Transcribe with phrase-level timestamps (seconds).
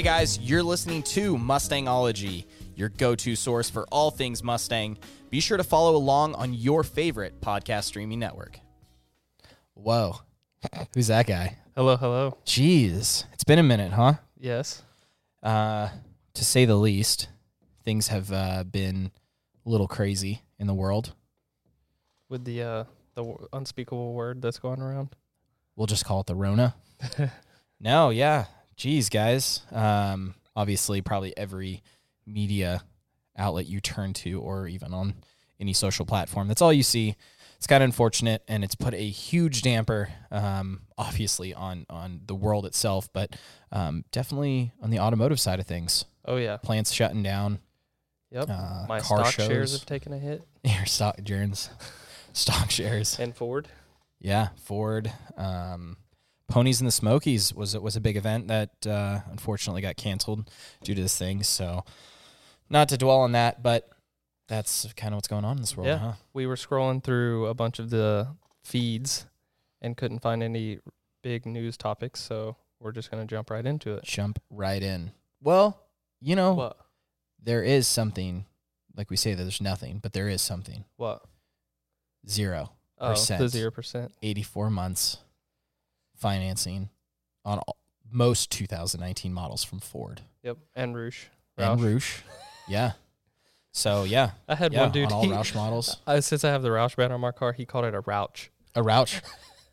[0.00, 4.96] Hey guys, you're listening to Mustangology, your go to source for all things Mustang.
[5.28, 8.58] Be sure to follow along on your favorite podcast streaming network.
[9.74, 10.16] Whoa.
[10.94, 11.58] Who's that guy?
[11.76, 12.38] Hello, hello.
[12.46, 13.24] Jeez.
[13.34, 14.14] It's been a minute, huh?
[14.38, 14.82] Yes.
[15.42, 15.90] Uh,
[16.32, 17.28] to say the least,
[17.84, 19.10] things have uh, been
[19.66, 21.12] a little crazy in the world.
[22.30, 22.84] With the uh
[23.16, 25.10] the w- unspeakable word that's going around.
[25.76, 26.74] We'll just call it the Rona.
[27.80, 28.46] no, yeah.
[28.80, 29.60] Jeez, guys.
[29.72, 31.82] Um, obviously, probably every
[32.26, 32.82] media
[33.36, 35.16] outlet you turn to, or even on
[35.60, 37.14] any social platform, that's all you see.
[37.58, 42.34] It's kind of unfortunate, and it's put a huge damper, um, obviously, on on the
[42.34, 43.36] world itself, but
[43.70, 46.06] um, definitely on the automotive side of things.
[46.24, 46.56] Oh yeah.
[46.56, 47.58] Plants shutting down.
[48.30, 48.48] Yep.
[48.48, 50.42] Uh, My car stock shares have taken a hit.
[50.64, 51.68] Your stock, Jaren's
[52.32, 53.18] stock shares.
[53.18, 53.68] And Ford.
[54.20, 55.12] Yeah, Ford.
[55.36, 55.98] Um,
[56.50, 60.50] Ponies in the Smokies was was a big event that uh, unfortunately got canceled
[60.82, 61.42] due to this thing.
[61.42, 61.84] So,
[62.68, 63.88] not to dwell on that, but
[64.48, 65.98] that's kind of what's going on in this world, Yeah.
[65.98, 66.12] huh?
[66.32, 68.34] We were scrolling through a bunch of the
[68.64, 69.26] feeds
[69.80, 70.80] and couldn't find any
[71.22, 74.04] big news topics, so we're just gonna jump right into it.
[74.04, 75.12] Jump right in.
[75.40, 75.80] Well,
[76.20, 76.76] you know, What?
[77.42, 78.44] there is something.
[78.96, 80.84] Like we say that there's nothing, but there is something.
[80.96, 81.24] What?
[82.28, 82.72] Zero.
[82.98, 84.12] Oh, the zero percent.
[84.20, 85.18] 84 months
[86.20, 86.90] financing
[87.44, 87.76] on all,
[88.12, 90.58] most 2019 models from Ford Yep.
[90.74, 91.24] And Rouge.
[91.56, 92.20] and Roush.
[92.68, 92.92] Yeah.
[93.72, 95.06] So yeah, I had yeah, one dude.
[95.06, 95.96] on all he- Roush models.
[96.06, 98.50] I, since I have the Roush brand on my car, he called it a Rouch.
[98.74, 99.20] A Rouch.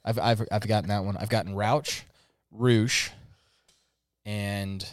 [0.05, 1.17] I've I've I've gotten that one.
[1.17, 2.05] I've gotten Rouch,
[2.51, 3.09] Rouge,
[4.25, 4.87] and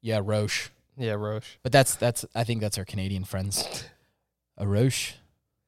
[0.00, 0.70] yeah, Roche.
[0.96, 1.58] Yeah, Roche.
[1.62, 3.84] But that's that's I think that's our Canadian friends.
[4.58, 5.14] A Roche.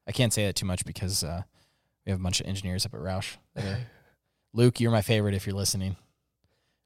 [0.06, 1.42] I can't say that too much because uh,
[2.04, 3.36] we have a bunch of engineers up at Roush.
[3.54, 3.86] that are-
[4.56, 5.96] Luke, you're my favorite if you're listening.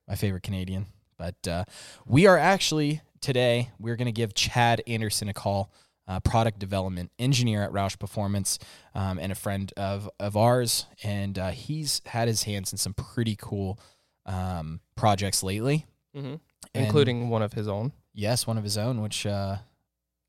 [0.09, 0.87] My favorite Canadian.
[1.19, 1.65] But uh,
[2.07, 5.71] we are actually today we're going to give Chad Anderson a call,
[6.07, 8.59] uh, product development engineer at Roush Performance,
[8.95, 10.87] um, and a friend of of ours.
[11.03, 13.79] And uh, he's had his hands in some pretty cool
[14.25, 15.85] um, projects lately,
[16.15, 16.37] hmm
[16.75, 17.93] Including one of his own.
[18.15, 19.57] Yes, one of his own, which uh,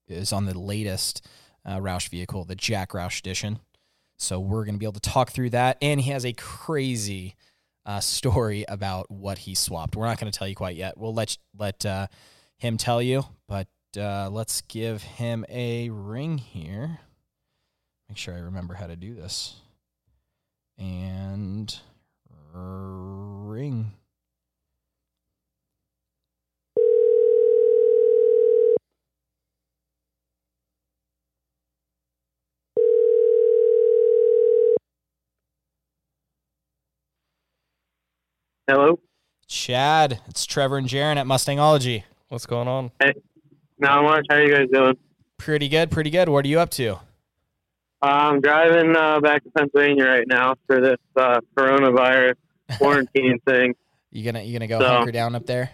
[0.07, 1.25] is on the latest
[1.66, 3.59] uh, Roush vehicle, the Jack Roush Edition.
[4.19, 5.78] So we're going to be able to talk through that.
[5.81, 7.35] And he has a crazy
[7.85, 9.96] uh, story about what he swapped.
[9.96, 10.97] We're not going to tell you quite yet.
[10.97, 12.07] We'll let let uh,
[12.58, 17.00] him tell you, but uh, let's give him a ring here.
[18.08, 19.56] Make sure I remember how to do this.
[20.78, 21.75] And
[22.53, 23.91] ring.
[38.69, 39.00] Hello.
[39.47, 42.03] Chad, it's Trevor and Jaron at Mustangology.
[42.28, 42.91] What's going on?
[43.02, 43.13] Hey,
[43.80, 44.28] not much.
[44.30, 44.96] How you guys doing?
[45.38, 46.30] Pretty good, pretty good.
[46.30, 46.97] What are you up to?
[48.03, 52.35] I'm driving uh, back to Pennsylvania right now for this uh, coronavirus
[52.78, 53.74] quarantine thing.
[54.12, 55.72] You gonna you gonna go So- hunker down up there?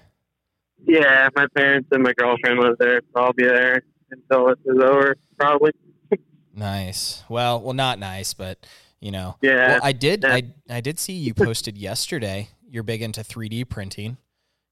[0.87, 4.81] Yeah, my parents and my girlfriend live there, so I'll be there until this is
[4.81, 5.71] over, probably.
[6.57, 7.21] Nice.
[7.27, 8.65] Well, well, not nice, but
[9.01, 9.35] you know.
[9.41, 9.71] Yeah.
[9.73, 10.23] Well, I did.
[10.23, 10.35] yeah.
[10.35, 12.47] I I did see you posted yesterday.
[12.69, 14.17] You're big into 3D printing.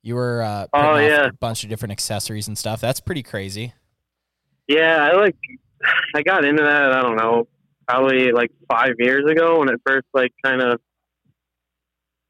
[0.02, 1.28] You were uh, Oh, yeah.
[1.28, 2.82] a bunch of different accessories and stuff.
[2.82, 3.74] That's pretty crazy.
[4.68, 5.36] Yeah, I like.
[6.16, 6.92] I got into that.
[6.94, 7.48] I don't know,
[7.88, 10.80] probably like five years ago when it first like kind of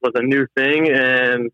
[0.01, 1.49] was a new thing, and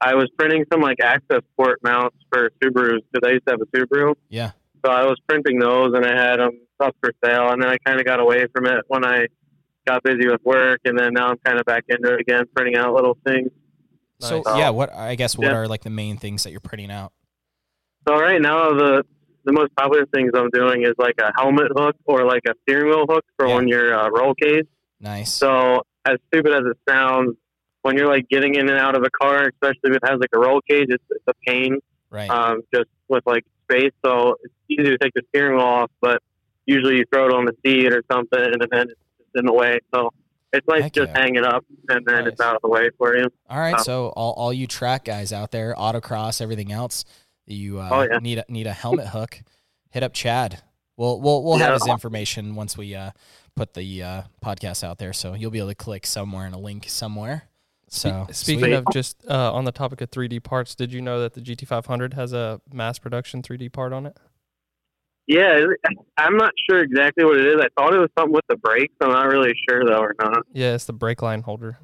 [0.00, 3.60] I was printing some like access port mounts for Subarus because I used to have
[3.60, 4.14] a Subaru.
[4.28, 4.52] Yeah.
[4.84, 7.76] So I was printing those, and I had them up for sale, and then I
[7.84, 9.26] kind of got away from it when I
[9.86, 12.76] got busy with work, and then now I'm kind of back into it again, printing
[12.76, 13.50] out little things.
[14.20, 14.58] So Nice.
[14.58, 15.56] yeah, what I guess what Yeah.
[15.56, 17.12] are like the main things that you're printing out?
[18.08, 19.04] So right now, the
[19.44, 22.88] the most popular things I'm doing is like a helmet hook or like a steering
[22.88, 23.54] wheel hook for Yeah.
[23.54, 24.66] when you're uh, roll cage.
[25.00, 25.32] Nice.
[25.32, 27.36] So as stupid as it sounds,
[27.82, 30.30] when you're like getting in and out of a car, especially if it has like
[30.34, 31.78] a roll cage, it's, it's a pain
[32.10, 32.28] right.
[32.28, 33.92] um, just with like space.
[34.04, 36.20] So it's easy to take the steering wheel off, but
[36.64, 39.00] usually you throw it on the seat or something, and then it's
[39.36, 39.78] in the way.
[39.94, 40.12] So
[40.52, 41.20] it's nice Heck just yeah.
[41.20, 43.28] hang it up, and then it's out of the way for you.
[43.50, 43.74] all right.
[43.74, 47.04] uh, So all, all you track guys out there, autocross, everything else,
[47.46, 48.18] you uh, Oh, yeah.
[48.18, 49.40] need a, need a helmet hook.
[49.90, 50.62] Hit up Chad.
[50.96, 53.10] We'll we'll we'll have his information once we uh,
[53.54, 56.58] put the uh, podcast out there, so you'll be able to click somewhere in a
[56.58, 57.44] link somewhere.
[57.88, 58.72] So Speaking sweet.
[58.72, 62.14] of just uh, on the topic of 3D parts, did you know that the GT500
[62.14, 64.16] has a mass production 3D part on it?
[65.26, 65.60] Yeah,
[66.16, 67.56] I'm not sure exactly what it is.
[67.60, 68.94] I thought it was something with the brakes.
[69.00, 70.46] I'm not really sure though, or not.
[70.52, 71.78] Yeah, it's the brake line holder.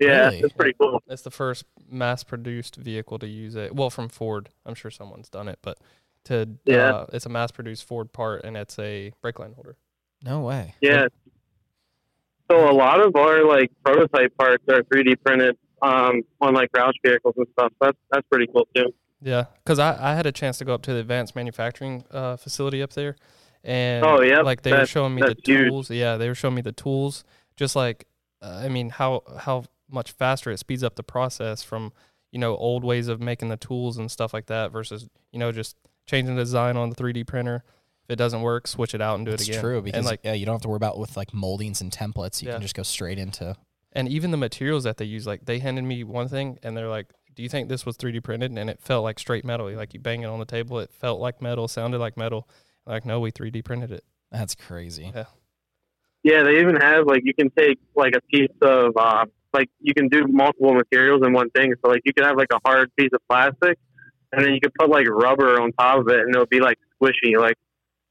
[0.00, 0.40] Yeah, Really?
[0.40, 1.00] it's pretty cool.
[1.06, 3.74] It's the first mass-produced vehicle to use it.
[3.76, 5.78] Well, from Ford, I'm sure someone's done it, but
[6.24, 6.92] to Yeah.
[6.94, 9.76] uh, it's a mass-produced Ford part, and it's a brake line holder.
[10.24, 10.74] No way.
[10.80, 11.06] Yeah.
[12.50, 16.92] So a lot of our like prototype parts are 3D printed um, on like Roush
[17.04, 17.72] vehicles and stuff.
[17.80, 18.92] That's that's pretty cool too.
[19.22, 22.36] Yeah, because I, I had a chance to go up to the advanced manufacturing uh,
[22.36, 23.16] facility up there,
[23.62, 25.68] and Oh, yeah, like they were showing me the that's huge.
[25.68, 25.90] tools.
[25.90, 27.24] Yeah, they were showing me the tools.
[27.56, 28.06] Just like,
[28.42, 31.92] uh, I mean, how how much faster it speeds up the process from
[32.32, 35.52] you know old ways of making the tools and stuff like that versus you know
[35.52, 35.76] just
[36.06, 37.62] changing the design on the 3D printer.
[38.08, 39.58] If it doesn't work, switch it out and do It's it again.
[39.58, 41.80] It's true because and like yeah, you don't have to worry about with like moldings
[41.80, 42.42] and templates.
[42.42, 42.54] You Yeah.
[42.54, 43.54] can just go straight into.
[43.92, 46.88] and even the materials that they use like they handed me one thing and they're
[46.88, 49.94] like do you think this was 3d printed and it felt like straight metal like
[49.94, 52.48] you bang it on the table it felt like metal sounded like metal
[52.86, 55.12] like no we 3d printed it That's crazy.
[55.14, 55.24] Yeah,
[56.22, 59.92] Yeah, they even have like you can take like a piece of uh, like you
[59.94, 61.74] can do multiple materials in one thing.
[61.84, 63.78] So like you could have like a hard piece of plastic,
[64.32, 66.78] and then you could put like rubber on top of it, and it'll be like
[66.96, 67.56] squishy, like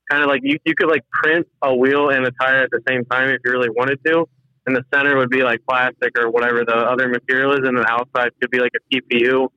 [0.09, 2.81] kind of like you you could like print a wheel and a tire at the
[2.87, 4.25] same time if you really wanted to.
[4.67, 7.85] And the center would be like plastic or whatever the other material is, and the
[7.89, 9.47] outside could be like a TPU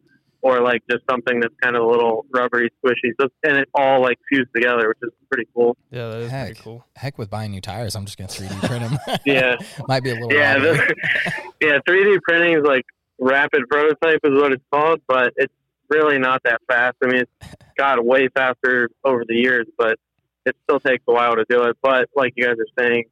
[0.41, 3.13] or like just something that's kind of a little rubbery, squishy.
[3.21, 5.77] So and it all like fused together, which is pretty cool.
[5.91, 6.47] yeah that is Heck.
[6.49, 8.99] pretty cool Heck with buying new tires, I'm just gonna 3D print them.
[9.27, 9.57] Yeah.
[9.89, 10.33] might be a little.
[10.33, 10.95] Yeah, the,
[11.61, 11.79] yeah.
[11.89, 12.85] 3D printing is like
[13.19, 15.53] rapid prototype is what it's called, but it's
[15.91, 16.97] really not that fast.
[17.03, 19.99] I mean, it's got way faster over the years, but
[20.47, 21.77] it still takes a while to do it.
[21.83, 23.05] But like you guys are saying,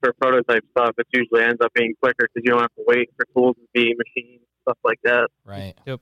[0.00, 3.10] for prototype stuff, it usually ends up being quicker because you don't have to wait
[3.16, 5.28] for tools to be machined, stuff like that.
[5.44, 5.74] Right.
[5.86, 6.00] Yep.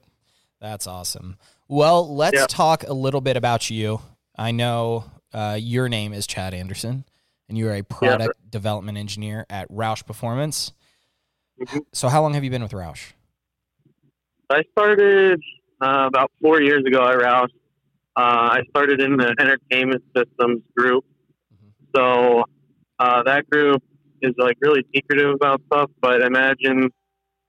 [0.60, 1.36] That's awesome.
[1.68, 2.48] Well, let's Yep.
[2.48, 4.00] talk a little bit about you.
[4.36, 7.04] I know uh, your name is Chad Anderson,
[7.48, 10.72] and you are a product development engineer at Roush Performance.
[11.60, 11.80] Mhm.
[11.92, 13.12] So, how long have you been with Roush?
[14.50, 15.40] I started
[15.80, 17.50] uh, about four years ago at Roush.
[18.16, 21.04] Uh, I started in the entertainment systems group.
[21.94, 22.44] So
[22.98, 23.82] uh, that group
[24.22, 26.90] is like really secretive about stuff, but imagine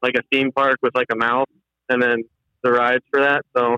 [0.02, 1.48] like a theme park with like a mouth
[1.90, 2.24] and then
[2.64, 3.44] the rides for that.
[3.56, 3.78] So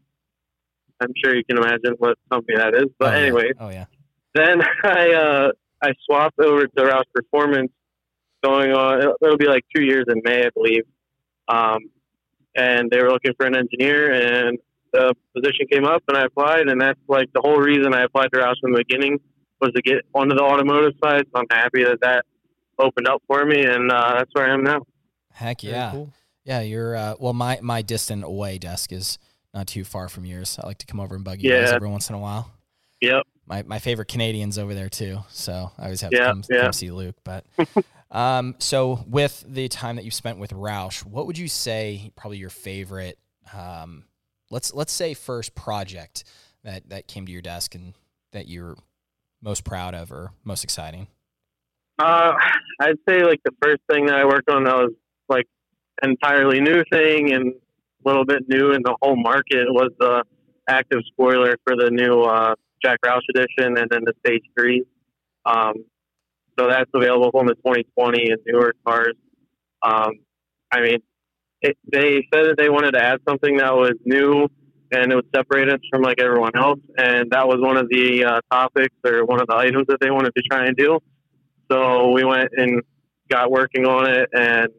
[1.00, 2.86] I'm sure you can imagine what company that is.
[2.98, 3.22] But oh, yeah.
[3.22, 3.86] anyway, Oh yeah.
[4.34, 5.52] then I uh,
[5.82, 7.72] I swapped over to Roush Performance,
[8.44, 9.00] going on.
[9.00, 10.84] It'll, it'll be like two years in May, I believe.
[11.48, 11.90] Um,
[12.56, 14.58] and they were looking for an engineer, and
[14.92, 18.30] the position came up, and I applied, and that's like the whole reason I applied
[18.34, 19.20] to Roush from the beginning
[19.62, 21.26] was to get onto the automotive side.
[21.34, 22.26] So I'm happy that that
[22.78, 24.86] opened up for me, and uh, that's where I am now.
[25.34, 25.92] Heck yeah.
[25.92, 26.14] cool.
[26.46, 27.34] Yeah, you're uh, well.
[27.34, 29.18] My my distant away desk is
[29.54, 30.58] not too far from yours.
[30.62, 31.76] I like to come over and bug you guys Yeah.
[31.76, 32.52] every once in a while.
[33.02, 33.24] Yep.
[33.46, 35.20] My my favorite Canadians over there too.
[35.30, 36.62] So I always have Yeah, to come, yeah.
[36.62, 37.16] come see Luke.
[37.24, 37.46] But
[38.12, 42.38] um, so with the time that you spent with Roush, what would you say probably
[42.38, 43.18] your favorite?
[43.54, 44.06] Um,
[44.50, 46.24] let's let's say first project
[46.64, 47.94] that that came to your desk and
[48.32, 48.76] that you're
[49.42, 51.08] most proud of or most exciting.
[51.98, 52.34] Uh,
[52.80, 54.94] I'd say like the first thing that I worked on that was
[55.28, 55.48] like
[56.02, 60.24] entirely new thing and a little bit new in the whole market was the
[60.70, 64.86] active spoiler for the new uh, Jack Roush edition and then the Stage Three.
[65.46, 65.74] Um,
[66.58, 69.16] so that's available from the 2020 and newer cars.
[69.82, 70.12] Um,
[70.72, 70.98] I mean,
[71.62, 74.48] it, they said that they wanted to add something that was new
[74.92, 78.26] and it would separate us from like everyone else, and that was one of the
[78.26, 81.00] uh, topics or one of the items that they wanted to try and do.
[81.72, 82.82] So we went and
[83.30, 84.70] got working on it, and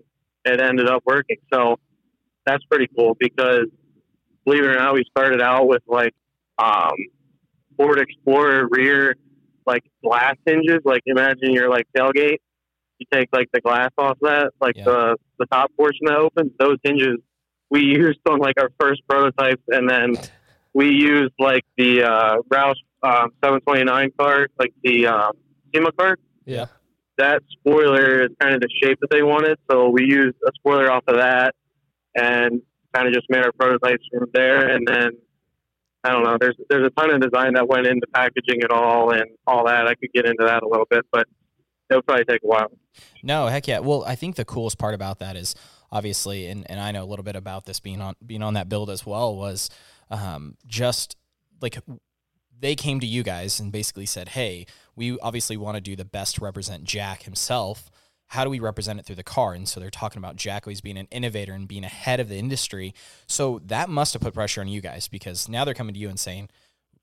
[0.44, 1.36] it ended up working.
[1.52, 1.78] So
[2.44, 3.66] that's pretty cool because,
[4.44, 6.14] believe it or not, we started out with like
[6.58, 6.92] um,
[7.76, 9.14] Ford Explorer rear
[9.66, 10.80] like glass hinges.
[10.84, 12.38] Like imagine your like tailgate.
[12.98, 14.84] You take like the glass off that, like Yeah.
[14.84, 16.52] the the top portion that opens.
[16.58, 17.16] Those hinges
[17.70, 20.14] we used on like our first prototypes, and then
[20.74, 25.32] we used like the uh, Roush um, 729 car, like the um,
[25.74, 26.66] SEMA car Yeah.
[27.18, 29.58] that spoiler is kind of the shape that they wanted.
[29.70, 31.54] So we used a spoiler off of that
[32.14, 32.60] and
[32.92, 34.68] kind of just made our prototypes from there.
[34.68, 35.10] And then
[36.02, 39.10] I don't know, there's there's a ton of design that went into packaging it all
[39.12, 39.86] and all that.
[39.86, 41.26] I could get into that a little bit, but
[41.90, 42.70] it'll probably take a while.
[43.22, 43.78] No, heck yeah.
[43.80, 45.54] Well, I think the coolest part about that is
[45.92, 48.68] obviously, and, and I know a little bit about this being on being on that
[48.68, 49.70] build as well, was
[50.10, 51.16] um, just
[51.60, 51.78] like
[52.58, 54.66] they came to you guys and basically said, "Hey,
[54.96, 57.90] we obviously want to do the best to represent Jack himself.
[58.28, 60.80] How do we represent it through the car?" And so they're talking about Jack always
[60.80, 62.94] being an innovator and being ahead of the industry.
[63.26, 66.08] So that must have put pressure on you guys because now they're coming to you
[66.08, 66.48] and saying,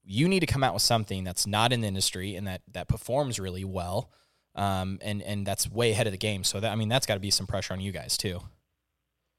[0.03, 2.87] "You need to come out with something that's not in the industry and that that
[2.87, 4.11] performs really well."
[4.57, 6.43] um, and and that's way ahead of the game.
[6.43, 8.41] So that I mean, that's got to be some pressure on you guys too.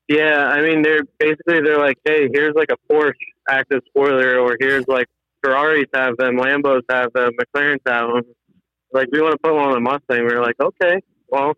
[0.09, 3.12] Yeah, I mean they're basically they're like, hey, here's like a Porsche
[3.49, 5.07] active spoiler, or here's like
[5.43, 8.23] Ferraris have them, Lambos have them, McLarens have them.
[8.93, 10.27] Like we want to put one on the Mustang.
[10.27, 11.53] We are like, okay, well,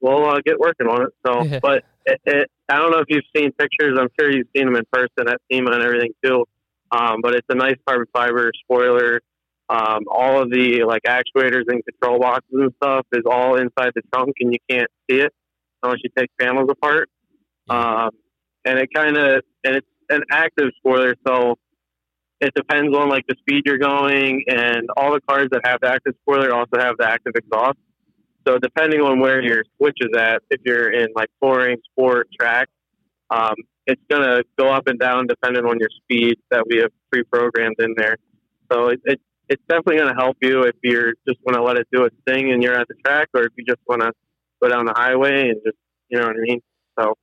[0.00, 1.10] we'll uh, get working on it.
[1.26, 1.58] So, Yeah.
[1.62, 3.96] but it, it, I don't know if you've seen pictures.
[3.98, 6.44] I'm sure you've seen them in person at SEMA and everything too.
[6.90, 9.20] Um, but it's a nice carbon fiber spoiler.
[9.68, 14.02] Um, all of the like actuators and control boxes and stuff is all inside the
[14.12, 15.32] trunk, and you can't see it
[15.82, 17.08] unless you take panels apart.
[17.70, 18.10] Um,
[18.64, 21.56] and it kind of and it's an active spoiler, so
[22.40, 25.88] it depends on like the speed you're going, and all the cars that have the
[25.88, 27.78] active spoiler also have the active exhaust.
[28.46, 32.68] So depending on where your switch is at, if you're in like touring, sport, track,
[33.30, 33.54] um,
[33.86, 37.94] it's gonna go up and down depending on your speed that we have pre-programmed in
[37.96, 38.16] there.
[38.72, 41.86] So it, it it's definitely gonna help you if you're just want to let it
[41.92, 44.12] do its thing and you're at the track, or if you just want to
[44.60, 45.76] go down the highway and just
[46.08, 46.60] you know what I mean.
[46.98, 47.14] So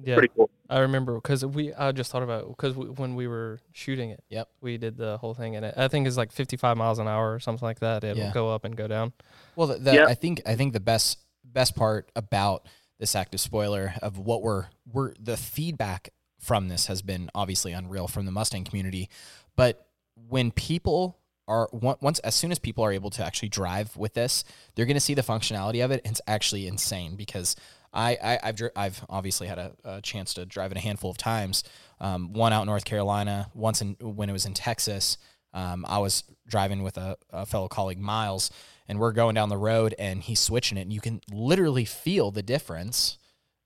[0.00, 0.50] Yeah, pretty cool.
[0.70, 1.72] I remember because we.
[1.74, 4.22] I just thought about because when we were shooting it.
[4.30, 4.48] Yep.
[4.60, 7.34] We did the whole thing, and it, I think it's like 55 miles an hour
[7.34, 8.02] or something like that.
[8.04, 8.32] It'll Yeah.
[8.32, 9.12] go up and go down.
[9.54, 10.08] Well, the, the, Yep.
[10.08, 12.66] I think I think the best best part about
[12.98, 18.08] this active spoiler of what we're we're the feedback from this has been obviously unreal
[18.08, 19.10] from the Mustang community,
[19.56, 19.86] but
[20.28, 21.18] when people
[21.48, 24.44] are once as soon as people are able to actually drive with this,
[24.74, 26.00] they're going to see the functionality of it.
[26.04, 27.56] And it's actually insane because
[27.92, 31.10] I, I I've dri- I've obviously had a, a chance to drive it a handful
[31.10, 31.62] of times.
[32.00, 35.18] Um, one out in North Carolina, once in when it was in Texas.
[35.54, 38.50] Um, I was driving with a, a fellow colleague, Miles,
[38.88, 42.30] and we're going down the road, and he's switching it, and you can literally feel
[42.30, 43.18] the difference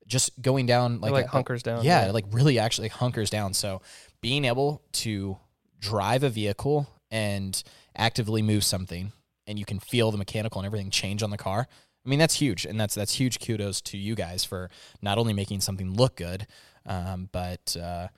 [0.09, 1.85] just going down Like, like a- hunkers down.
[1.85, 3.54] yeah, like really actually hunkers down.
[3.54, 3.83] So
[4.21, 5.37] being able to
[5.78, 7.62] drive a vehicle and
[7.97, 9.12] actively move something
[9.47, 11.68] and you can feel the mechanical and everything change on the car.
[12.07, 12.65] I mean, that's huge.
[12.65, 14.71] And that's, that's huge kudos to you guys for
[15.03, 16.47] not only making something look good,
[16.87, 18.09] um, but, uh,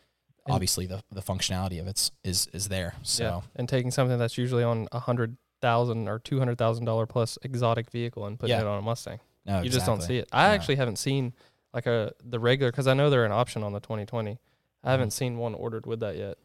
[0.51, 2.95] obviously the, the functionality of it's is, is there.
[3.03, 6.85] So Yeah, and taking something that's usually on a hundred thousand or two hundred thousand
[6.85, 8.63] dollar plus exotic vehicle and putting Yeah.
[8.63, 9.19] it on a Mustang.
[9.45, 10.29] no, you just don't see it.
[10.33, 10.55] I No.
[10.55, 11.35] actually haven't seen
[11.75, 14.31] like a the regular because I know they're an option on the 2020.
[14.31, 14.89] I Mm-hmm.
[14.91, 16.39] haven't seen one ordered with that yet.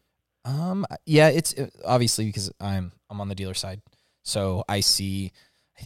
[0.44, 3.80] Um, yeah, it's uh, obviously because I'm, I'm on the dealer side.
[4.22, 5.32] So I see,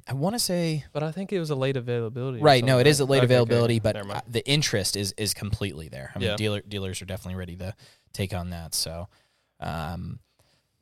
[0.07, 2.41] I want to say, But I think it was a late availability.
[2.41, 2.63] Right.
[2.65, 5.89] No, it is a late Okay, okay, availability, but uh, the interest is is completely
[5.89, 6.13] there.
[6.15, 6.37] I mean, Yeah.
[6.37, 7.75] dealer dealers are definitely ready to
[8.13, 8.75] take on that.
[8.75, 9.09] So,
[9.61, 10.19] um,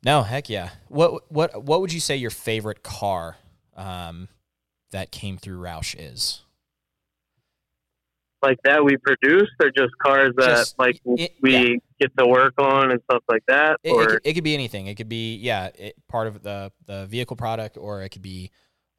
[0.03, 0.71] no, heck yeah.
[0.89, 3.37] What what what would you say your favorite car,
[3.75, 4.27] um,
[4.91, 6.41] that came through Roush is?
[8.43, 11.75] like that we produced or just cars that Just- like it- we yeah.
[11.99, 14.53] get to work on and stuff like that It, it, or could, it could be
[14.53, 14.85] anything.
[14.85, 18.51] It could be yeah, it, part of the the vehicle product, or it could be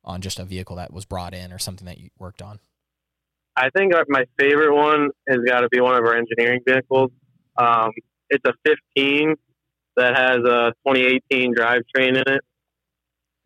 [0.09, 2.59] on just a vehicle that was brought in or something that you worked on.
[3.57, 7.11] i think my favorite one has got to be one of our engineering vehicles.
[7.57, 7.91] Um,
[8.31, 8.53] it's a
[8.97, 9.35] 15
[9.97, 12.41] that has a 2018 drivetrain in it.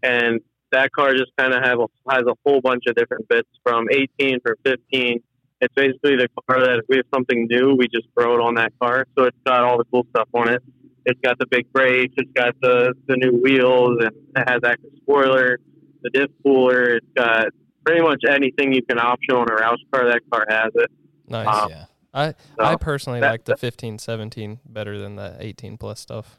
[0.02, 0.40] And
[0.70, 3.86] that car just kind of have a, has a whole bunch of different bits from
[3.90, 5.20] 18 from 15
[5.60, 8.56] it's basically the car that if we have something new we just throw it on
[8.56, 9.06] that car.
[9.16, 10.60] So it's got all the cool stuff on it.
[11.04, 14.90] It's got the big brakes it's got the, the new wheels and it has active
[14.96, 15.58] spoiler
[16.02, 17.46] the diff cooler it's got
[17.84, 20.90] pretty much anything you can option on a Roush car that car has it
[21.28, 21.46] Nice.
[21.62, 21.84] Um, yeah.
[22.14, 26.38] I so I personally that- like the 15, 17 better than the 18 plus stuff.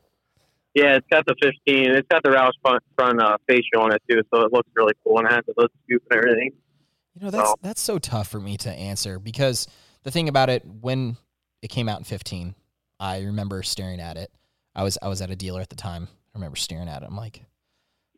[0.75, 4.01] yeah it's got the 15 it's got the Roush front, front uh, fascia on it
[4.09, 6.51] too so it looks really cool and it has the hood scoop and everything
[7.15, 9.67] You know, that's So- that's so tough for me to answer because
[10.03, 11.15] the thing about it, when
[11.61, 12.55] it came out in 15,
[12.99, 14.29] I remember staring at it.
[14.75, 16.07] I was I was at a dealer at the time.
[16.33, 17.05] I remember staring at it.
[17.07, 17.45] I'm like,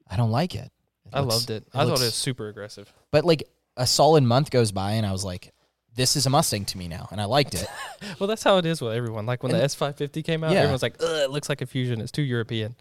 [0.09, 0.71] I don't like it.
[1.07, 1.67] It I looks- loved it.
[1.73, 2.91] I thought it was super aggressive.
[3.11, 3.43] But like
[3.77, 5.53] a solid month goes by, and I was like,
[5.95, 7.67] this is a Mustang to me now, and I liked it.
[8.19, 9.25] Well, that's how it is with everyone.
[9.25, 10.59] Like when And- the S550 came out, Yeah.
[10.59, 11.99] everyone's like, Ugh, it looks like a Fusion.
[12.01, 12.75] It's too European.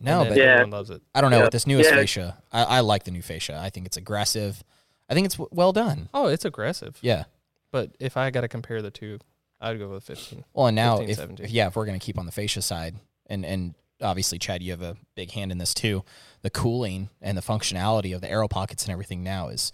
[0.00, 0.44] No, but Yeah.
[0.44, 1.02] everyone loves it.
[1.14, 1.44] I don't know Yeah.
[1.44, 1.96] with this newest Yeah.
[1.96, 2.38] fascia.
[2.52, 3.58] I, I like the new fascia.
[3.60, 4.62] I think it's aggressive.
[5.10, 6.08] I think it's w- well done.
[6.14, 6.98] Oh, it's aggressive.
[7.00, 7.24] Yeah.
[7.72, 9.18] But if I got to compare the two,
[9.60, 10.44] I'd go with 15.
[10.52, 11.44] Well, and now 15, if, 17.
[11.46, 12.94] if- yeah, if we're gonna keep on the fascia side,
[13.26, 16.04] and and obviously Chad, you have a big hand in this too.
[16.42, 19.72] The cooling and the functionality of the aero pockets and everything now is,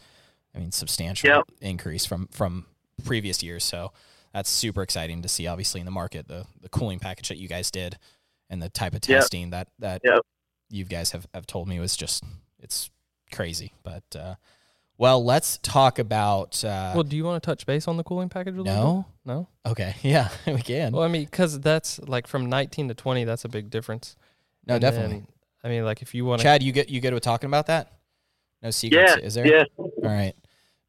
[0.54, 1.44] I mean, substantial Yep.
[1.60, 2.66] increase from from
[3.04, 3.64] previous years.
[3.64, 3.92] So
[4.32, 5.46] that's super exciting to see.
[5.46, 7.98] Obviously in the market, the the cooling package that you guys did,
[8.50, 9.20] and the type of Yep.
[9.20, 10.20] testing that that Yep.
[10.70, 12.24] you guys have have told me was just
[12.58, 12.90] it's
[13.32, 13.72] crazy.
[13.82, 14.34] But uh,
[14.98, 16.64] well, let's talk about.
[16.64, 19.06] Uh, well, do you want to touch base on the cooling package a little no.
[19.24, 19.32] bit?
[19.32, 19.48] No?
[19.66, 19.94] Okay.
[20.02, 20.92] Yeah, we can.
[20.92, 24.16] Well, I mean, because that's like from 19 to 20, that's a big difference.
[24.66, 25.16] no, And definitely.
[25.16, 25.26] then,
[25.62, 26.44] I mean, like if you want to.
[26.44, 27.92] Chad, you get you good with talking about that?
[28.62, 29.46] No secrets, yeah is there?
[29.46, 30.34] yeah All right.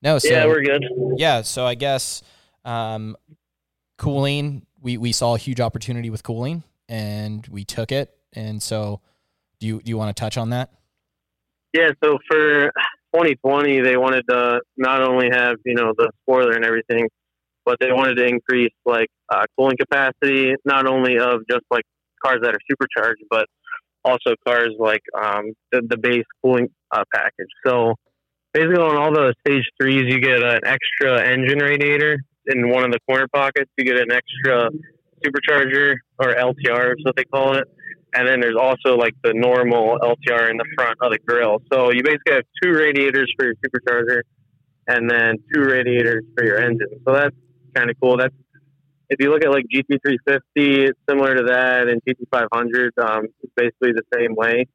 [0.02, 0.86] No, so yeah we're good
[1.18, 2.22] yeah, so I guess
[2.64, 3.18] um
[3.98, 8.16] cooling, we we saw a huge opportunity with cooling, and we took it.
[8.34, 9.02] And so,
[9.60, 10.72] do you do you want to touch on that?
[11.74, 12.72] Yeah, so for
[13.16, 17.08] 2020, they wanted to not only have you know the spoiler and everything,
[17.66, 21.84] but they wanted to increase like uh, cooling capacity, not only of just like
[22.24, 23.46] cars that are supercharged, but
[24.04, 27.48] also cars like um, the, the base cooling uh, package.
[27.66, 27.94] So
[28.54, 32.18] basically, on all the stage threes, you get an extra engine radiator
[32.48, 33.72] in one of the corner pockets.
[33.78, 34.70] You get an extra
[35.26, 37.64] supercharger or LTR, what they call it.
[38.16, 41.62] And then there's also like the normal LTR in the front of the grill.
[41.72, 44.22] So you basically have two radiators for your supercharger
[44.88, 47.02] and then two radiators for your engine.
[47.06, 47.36] So that's
[47.76, 48.18] kind of cool.
[48.18, 48.34] That's
[49.10, 53.92] if you look at like GT350, it's similar to that, and GT500, um, it's basically
[53.92, 54.66] the same way,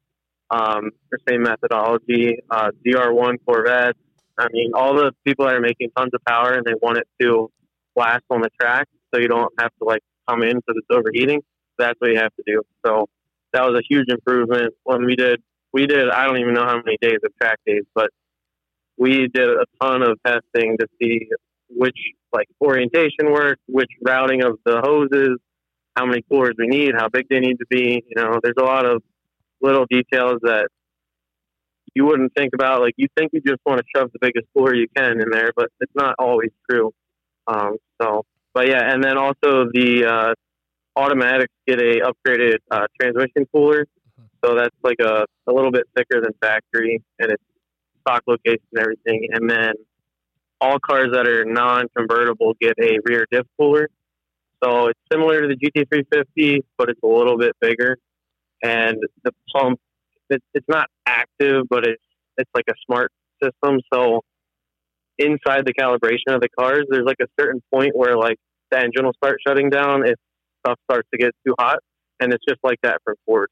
[0.49, 2.37] um, the same methodology.
[2.49, 3.95] Uh, ZR1 Corvette.
[4.37, 7.07] I mean, all the people that are making tons of power and they want it
[7.21, 7.51] to
[7.95, 11.41] last on the track, so you don't have to like come in because it's overheating.
[11.77, 12.61] That's what you have to do.
[12.85, 13.09] So
[13.53, 15.41] that was a huge improvement when we did.
[15.73, 16.09] We did.
[16.09, 18.09] I don't even know how many days of track days, but
[18.97, 21.27] we did a ton of testing to see
[21.69, 21.97] which
[22.33, 25.37] like orientation work, which routing of the hoses,
[25.95, 28.03] how many coolers we need, how big they need to be.
[28.07, 29.01] You know, there's a lot of
[29.61, 30.67] little details that
[31.93, 32.81] you wouldn't think about.
[32.81, 35.51] Like you think you just want to shove the biggest cooler you can in there,
[35.55, 36.91] but it's not always true.
[37.47, 40.33] Um, so, but yeah, and then also the uh,
[40.95, 43.85] automatics get a upgraded uh, transmission cooler,
[44.43, 47.43] so that's like a, a little bit thicker than factory, and it's
[48.01, 49.27] stock location and everything.
[49.31, 49.73] And then
[50.59, 53.89] all cars that are non-convertible get a rear diff cooler.
[54.63, 57.97] So it's similar to the GT350, but it's a little bit bigger.
[58.63, 59.79] And the pump,
[60.29, 62.03] it, it's not active, but it's
[62.37, 63.11] it's like a smart
[63.43, 63.79] system.
[63.91, 64.21] So
[65.17, 68.37] inside the calibration of the cars, there's like a certain point where like
[68.69, 70.15] the engine will start shutting down if
[70.65, 71.79] stuff starts to get too hot,
[72.19, 73.49] and it's just like that for Ford.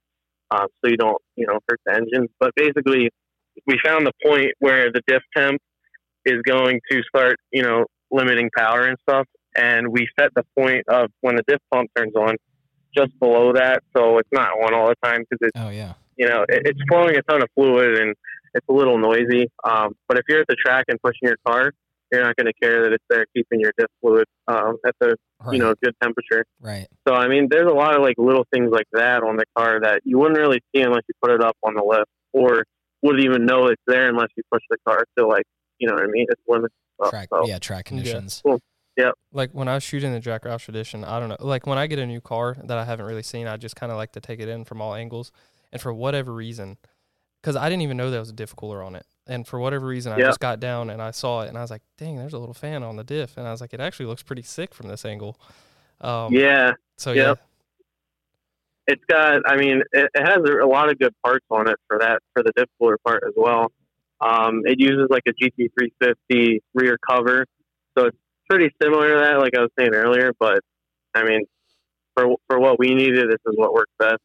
[0.51, 2.27] Um, so you don't you know hurt the engine.
[2.39, 3.09] But basically,
[3.67, 5.59] we found the point where the diff temp
[6.25, 9.25] is going to start, you know, limiting power and stuff.
[9.55, 12.35] And we set the point of when the diff pump turns on
[12.95, 16.27] just below that, so it's not on all the time because it's, Oh yeah, you
[16.27, 18.15] know, it, it's flowing a ton of fluid and
[18.53, 19.47] it's a little noisy.
[19.63, 21.71] Um, but if you're at the track and pushing your car,
[22.11, 25.15] you're not going to care that it's there keeping your diff fluid um, at the
[25.45, 26.45] right, you know good temperature.
[26.61, 26.87] right.
[27.07, 29.79] So I mean, there's a lot of like little things like that on the car
[29.81, 32.63] that you wouldn't really see unless you put it up on the lift, or
[33.01, 35.45] wouldn't even know it's there unless you push the car to like
[35.79, 36.25] you know what I mean.
[36.29, 36.71] It's limited.
[36.95, 37.11] stuff.
[37.11, 38.41] Track, So, yeah, track conditions.
[38.97, 39.11] Yeah.
[39.31, 41.37] Like when I was shooting the Jack Roush edition, I don't know.
[41.39, 43.93] Like when I get a new car that I haven't really seen, I just kind
[43.93, 45.31] of like to take it in from all angles.
[45.71, 46.77] And for whatever reason,
[47.41, 49.87] because I didn't even know there was a diff cooler on it, and for whatever
[49.87, 50.25] reason, I Yeah.
[50.27, 52.53] just got down and I saw it, and I was like, "Dang, there's a little
[52.53, 55.05] fan on the diff," and I was like, "It actually looks pretty sick from this
[55.05, 55.39] angle."
[56.01, 57.37] Um, yeah, So Yep.
[57.37, 57.45] yeah,
[58.87, 59.41] it's got.
[59.45, 62.43] I mean, it, it has a lot of good parts on it for that for
[62.43, 63.71] the diff cooler part as well.
[64.21, 67.45] Um, it uses like a GT350 rear cover,
[67.97, 68.17] so it's
[68.49, 70.33] pretty similar to that, like I was saying earlier.
[70.39, 70.59] But
[71.13, 71.41] I mean,
[72.15, 74.17] for for what we needed, this is what works best.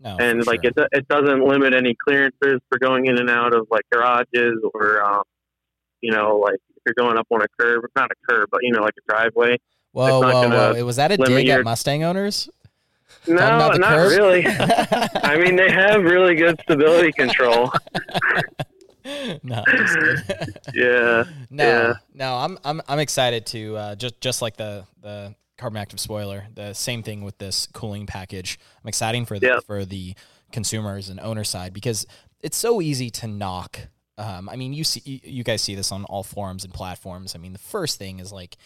[0.00, 0.70] No, and like sure.
[0.76, 5.02] it, it doesn't limit any clearances for going in and out of like garages or
[5.02, 5.22] um,
[6.00, 8.70] you know like if you're going up on a curb not a curb but you
[8.72, 9.56] know like a driveway
[9.92, 10.84] whoa, whoa, whoa!
[10.84, 12.48] Was that a dig your- at Mustang owners?
[13.26, 14.12] no Talking about the not curb?
[14.12, 14.46] really
[15.24, 17.72] i mean they have really good stability control
[19.42, 19.62] no,
[20.74, 21.92] yeah no, Yeah.
[22.14, 22.34] no.
[22.36, 26.46] I'm I'm I'm excited to uh, just just like the the carbon active spoiler.
[26.54, 28.58] The same thing with this cooling package.
[28.82, 29.60] I'm excited for the Yeah.
[29.60, 30.14] for the
[30.52, 32.06] consumers and owner side because
[32.40, 33.88] it's so easy to knock.
[34.16, 37.34] Um, I mean, you see, you- guys see this on all forums and platforms.
[37.34, 38.56] I mean, the first thing is like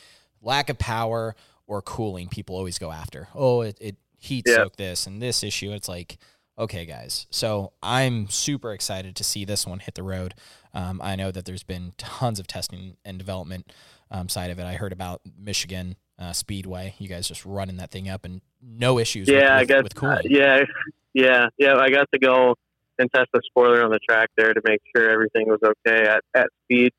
[0.40, 1.34] lack of power
[1.66, 2.28] or cooling.
[2.28, 3.28] People always go after.
[3.34, 4.56] Oh, it, it heat Yeah.
[4.56, 5.72] soaked this and this issue.
[5.72, 6.18] It's like,
[6.58, 7.26] okay, guys.
[7.30, 10.34] So I'm super excited to see this one hit the road.
[10.74, 13.72] Um, I know that there's been tons of testing and development
[14.10, 14.64] um, side of it.
[14.64, 16.94] I heard about Michigan uh, Speedway.
[16.98, 19.28] You guys just running that thing up and no issues.
[19.28, 20.16] with- yeah i with, guess with cooling.
[20.18, 20.60] uh, yeah
[21.14, 22.54] yeah yeah i got to go
[22.98, 26.22] and test the spoiler on the track there to make sure everything was okay at,
[26.34, 26.92] at speed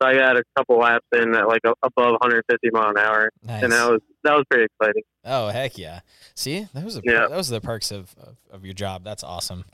[0.00, 3.30] so i got a couple laps in at like a, above 150 mile an hour
[3.46, 3.62] nice.
[3.62, 6.00] and that was that was pretty exciting oh heck yeah!
[6.34, 7.26] See, those are Yeah.
[7.28, 9.04] those are the perks of, of, of your job.
[9.04, 9.64] That's awesome.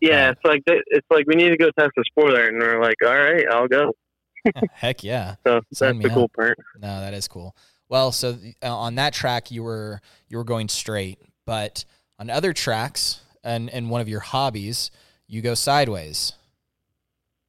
[0.00, 2.58] Yeah, Uh, it's like they, it's like we need to go test the spoiler, and
[2.58, 3.92] we're like, all right, I'll go.
[4.72, 5.34] heck yeah!
[5.46, 6.56] So Sign that's the cool part.
[6.80, 7.54] No, that is cool.
[7.90, 11.84] Well, so uh, on that track you were you were going straight, but
[12.18, 14.90] on other tracks and and one of your hobbies,
[15.26, 16.32] you go sideways.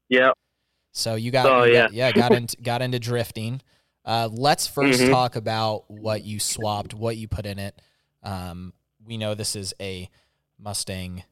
[0.10, 0.32] Yeah,
[0.92, 1.84] So you got, Oh, you yeah.
[1.84, 3.62] got yeah got into got into drifting.
[4.04, 5.12] Uh, let's 1st Mhm.
[5.12, 7.80] talk about what you swapped, what you put in it.
[8.24, 8.74] Um,
[9.06, 10.10] we know this is a
[10.60, 11.24] Mustang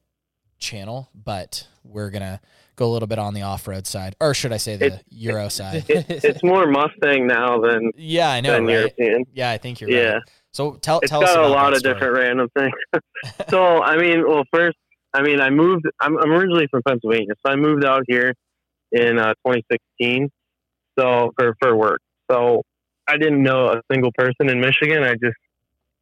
[0.60, 2.40] channel, but we're gonna
[2.76, 5.48] go a little bit on the off-road side, or should I say the It- Euro
[5.48, 5.84] side?
[5.88, 8.72] It, it's more Mustang now than yeah, I know, than right?
[8.74, 9.24] European.
[9.32, 10.12] Yeah, I think you're Yeah.
[10.14, 10.22] right.
[10.52, 11.94] So tell It's tell us got a about lot of story.
[11.94, 12.72] different random things.
[13.50, 14.76] so I mean, well, first,
[15.14, 15.86] I mean, I moved.
[16.00, 18.34] I'm, I'm originally from Pennsylvania, so I moved out here
[18.92, 20.28] in uh, 2016.
[20.98, 22.62] So for for work, so
[23.08, 25.02] I didn't know a single person in Michigan.
[25.04, 25.36] I just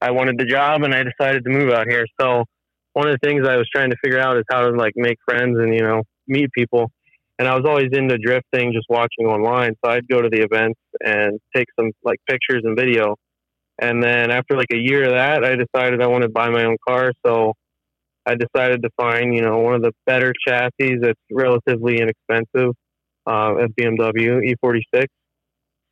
[0.01, 2.07] I wanted the job, and I decided to move out here.
[2.21, 2.45] So
[2.93, 5.19] one of the things I was trying to figure out is how to like make
[5.25, 6.91] friends and you know meet people.
[7.39, 9.75] And I was always into drifting, just watching online.
[9.85, 13.15] So I'd go to the events and take some like pictures and video.
[13.81, 16.65] And then after like a year of that, I decided I wanted to buy my
[16.65, 17.13] own car.
[17.25, 17.53] So
[18.27, 22.75] I decided to find, you know, one of the better chassis that's relatively inexpensive,
[23.27, 25.07] uh, BMW E46.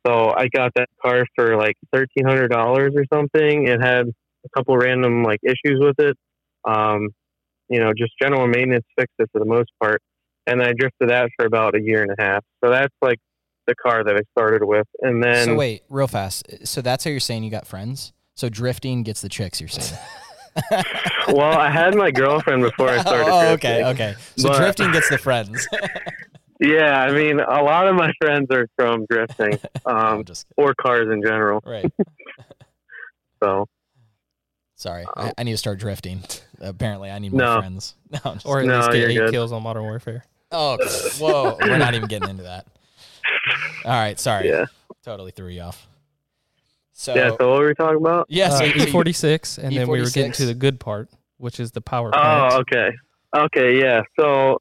[0.05, 3.67] So I got that car for like thirteen hundred dollars or something.
[3.67, 6.15] It had a couple random like issues with it.
[6.65, 7.09] Um,
[7.69, 10.01] you know, just general maintenance fixes for the most part.
[10.45, 12.43] And I drifted that for about a year and a half.
[12.63, 13.19] So that's like
[13.67, 14.87] the car that I started with.
[15.01, 16.65] And then so wait, real fast.
[16.65, 18.13] So that's how you're saying you got friends.
[18.35, 19.59] So drifting gets the chicks.
[19.59, 19.99] You're saying.
[21.27, 23.27] well, I had my girlfriend before I started.
[23.31, 23.71] oh, drifting.
[23.71, 24.15] okay, okay.
[24.37, 25.67] So But- drifting gets the friends.
[26.59, 30.23] Yeah, I mean, a lot of my friends are from drifting, um,
[30.57, 31.61] or cars in general.
[31.63, 31.85] right.
[33.43, 33.67] So
[34.79, 36.21] Sorry, I, I need to start drifting.
[36.61, 37.59] Apparently, I need more No.
[37.59, 37.95] friends.
[38.11, 39.31] No, just- or at No, least get eight good.
[39.31, 40.23] kills on Modern Warfare.
[40.51, 40.77] oh,
[41.19, 42.65] whoa, we're not even getting into that.
[43.83, 44.49] All right, sorry.
[44.49, 44.65] yeah,
[45.03, 45.87] Totally threw you off.
[46.93, 47.31] So yeah.
[47.39, 48.27] So what were we talking about?
[48.29, 50.79] yeah, so Uh, you- so you- E46, and then we were getting to the good
[50.79, 52.53] part, which is the power plant.
[52.53, 52.89] Oh, okay,
[53.35, 54.01] okay, yeah.
[54.19, 54.59] So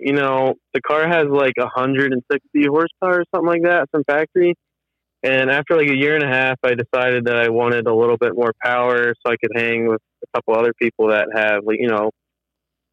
[0.00, 4.54] you know, the car has like 160 horsepower or something like that from factory.
[5.22, 8.16] And after like a year and a half, I decided that I wanted a little
[8.16, 11.78] bit more power, so I could hang with a couple other people that have, like,
[11.80, 12.10] you know,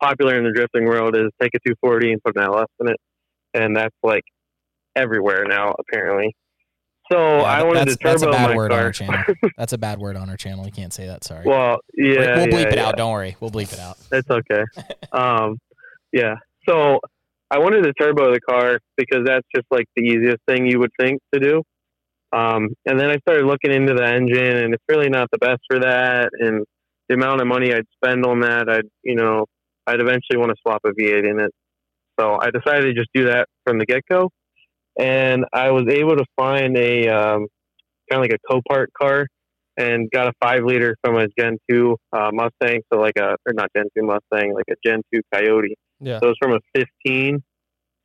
[0.01, 2.97] popular in the drifting world is take a 240 and put an LS in it,
[3.53, 4.23] and that's like
[4.95, 6.35] everywhere now apparently.
[7.11, 8.85] So Yeah, I wanted to turbo that's a bad my word on car.
[8.85, 9.23] our channel.
[9.57, 10.65] That's a bad word on our channel.
[10.65, 11.23] You can't say that.
[11.23, 11.45] Sorry.
[11.45, 12.87] well, yeah, we'll we'll bleep yeah, it yeah.
[12.87, 12.97] out.
[12.97, 13.35] Don't worry.
[13.39, 13.97] We'll bleep it out.
[14.11, 14.63] It's okay.
[15.11, 15.59] um,
[16.11, 16.33] yeah.
[16.67, 16.99] So
[17.51, 20.89] I wanted to turbo the car because that's just like the easiest thing you would
[20.99, 21.61] think to do.
[22.35, 25.61] Um, and then I started looking into the engine, and it's really not the best
[25.69, 26.29] for that.
[26.37, 26.65] And
[27.07, 29.45] the amount of money I'd spend on that, I'd you know,
[29.87, 31.51] I'd eventually want to swap a V8 in it.
[32.19, 34.29] So I decided to just do that from the get go.
[34.99, 37.47] And I was able to find a um,
[38.09, 39.27] kind of like a Copart car
[39.77, 42.81] and got a five liter from a Gen 2 uh, Mustang.
[42.91, 45.75] So, like a, or not Gen 2 Mustang, like a Gen 2 Coyote.
[45.99, 46.19] Yeah.
[46.19, 47.43] So, it's from a 15.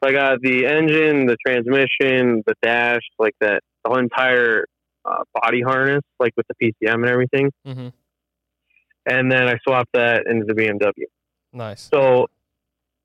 [0.03, 4.67] So, I got the engine, the transmission, the dash, like that, the whole entire
[5.05, 7.51] uh, body harness, like with the PCM and everything.
[7.65, 7.89] hmm
[9.07, 11.05] And then I swapped that into the BMW.
[11.53, 11.89] Nice.
[11.93, 12.29] So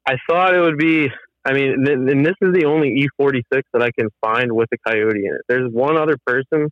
[0.07, 1.09] I thought it would be.
[1.47, 4.77] I mean, th- and this is the only E46 that I can find with a
[4.89, 5.41] Coyote in it.
[5.47, 6.69] There's one other person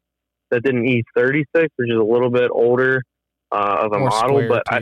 [0.49, 3.03] that did an E36, which is a little bit older
[3.51, 4.81] uh, of a More model, but I,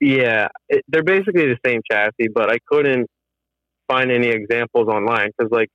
[0.00, 2.28] yeah, it, they're basically the same chassis.
[2.32, 3.08] But I couldn't
[3.92, 5.68] find any examples online because, like,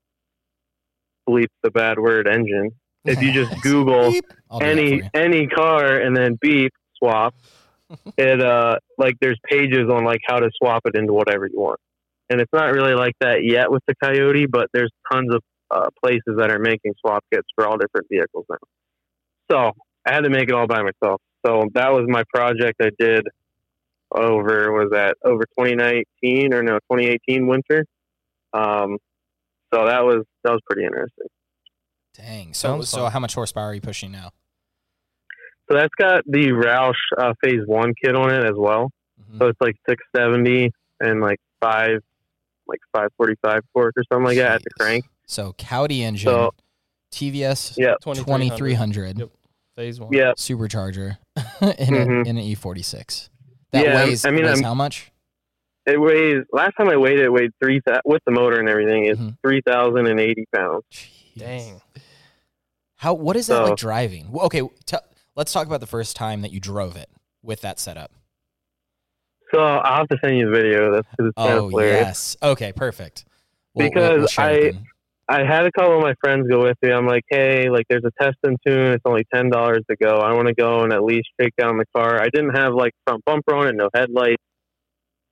[1.27, 2.71] bleep the bad word engine.
[3.05, 4.25] If you just Google Beep.
[4.49, 7.35] I'll do that for any any car and then beep swap
[8.17, 11.79] it uh like there's pages on like how to swap it into whatever you want.
[12.29, 15.89] And it's not really like that yet with the coyote but there's tons of uh,
[16.01, 18.57] places that are making swap kits for all different vehicles now.
[19.51, 19.71] So
[20.05, 21.21] i had to make it all by myself.
[21.45, 23.27] So that was my project i did
[24.11, 27.85] over was that over 2019 or no 2018 winter
[28.57, 28.97] um
[29.73, 31.27] so that was that was pretty interesting
[32.15, 32.53] Dang.
[32.55, 33.11] So Sounds so fun.
[33.11, 34.31] how much horsepower are you pushing now?
[35.69, 38.89] So that's got the Roush uh, Phase One kit on it as well.
[39.21, 39.37] Mhm.
[39.37, 41.99] So it's like 670 and like five,
[42.67, 45.05] like 545 torque or something like that at the crank.
[45.27, 46.55] So Coyote engine, So-
[47.11, 47.93] TVS Yeah.
[48.01, 49.29] 2300 Yep.
[49.75, 50.11] Phase one.
[50.11, 51.17] Yeah, supercharger
[51.61, 52.25] in, Mhm.
[52.25, 53.29] a, in an E46.
[53.73, 55.11] That Yeah, weighs, I mean, weighs how much?
[55.87, 56.43] It weighs.
[56.53, 59.05] Last time I weighed it, it weighed three thou- with the motor and everything.
[59.05, 59.37] It's Mhm.
[59.41, 60.83] 3,080 pounds.
[60.91, 61.39] Jeez.
[61.39, 61.81] Dang.
[62.97, 64.29] How what is that So- like driving?
[64.33, 64.97] Okay, t-
[65.35, 67.09] let's talk about the first time that you drove it
[67.43, 68.11] with that setup.
[69.53, 70.91] So I'll have to send you the video.
[70.91, 71.99] That's 'cause it's kind Oh of hilarious.
[72.01, 72.37] yes.
[72.43, 73.23] Okay, perfect.
[73.73, 74.73] We'll- we'll- Because we'll I-
[75.29, 76.91] I had a couple of my friends go with me.
[76.91, 78.93] I'm like, hey, like there's a test and tune.
[78.93, 80.17] It's only ten dollars to go.
[80.19, 82.21] I want to go and at least shake down the car.
[82.21, 84.41] I didn't have like front bumper on it, no headlights.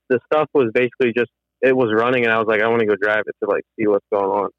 [0.09, 2.85] The stuff was basically just it was running, and I was like, I want to
[2.85, 4.49] go drive it to like see what's going on.